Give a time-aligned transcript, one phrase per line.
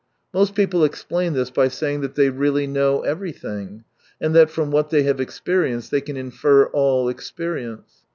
[0.33, 3.83] Most people explain this by say ing that they really know everything,
[4.19, 8.01] and that from what they have experienced they can infer all experience.